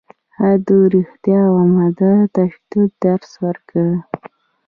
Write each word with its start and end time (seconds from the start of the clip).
هغه 0.37 0.51
د 0.65 0.67
رښتیا 0.95 1.41
او 1.49 1.57
عدم 1.85 2.19
تشدد 2.35 2.91
درس 3.03 3.31
ورکړ. 3.43 3.87